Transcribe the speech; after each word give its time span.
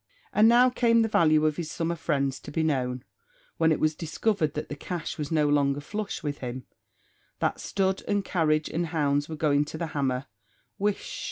And 0.33 0.47
now 0.47 0.71
came 0.71 1.03
the 1.03 1.07
value 1.07 1.45
of 1.45 1.57
his 1.57 1.69
summer 1.69 1.93
friends 1.95 2.39
to 2.39 2.51
be 2.51 2.63
known. 2.63 3.03
When 3.57 3.71
it 3.71 3.79
was 3.79 3.93
discovered 3.93 4.55
that 4.55 4.67
the 4.67 4.75
cash 4.75 5.19
was 5.19 5.31
no 5.31 5.47
longer 5.47 5.79
flush 5.79 6.23
with 6.23 6.39
him 6.39 6.65
that 7.37 7.59
stud, 7.59 8.01
and 8.07 8.25
carriage, 8.25 8.67
and 8.67 8.87
hounds 8.87 9.29
were 9.29 9.35
going 9.35 9.63
to 9.65 9.77
the 9.77 9.87
hammer 9.93 10.25
whish! 10.79 11.19